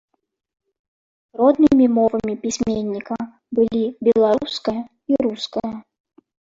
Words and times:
Роднымі 1.41 1.85
мовамі 1.99 2.33
пісьменніка 2.47 3.17
былі 3.59 3.83
беларуская 4.09 4.79
і 4.81 5.13
руская. 5.27 5.73